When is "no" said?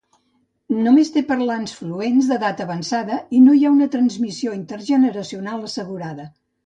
3.45-3.53